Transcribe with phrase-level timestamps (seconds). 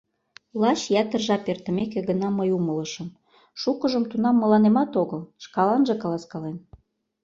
[0.61, 3.07] Лач ятыр жап эртымеке гына мый умылышым:
[3.61, 6.57] шукыжым тунам мыланемат огыл, шкаланже каласкален.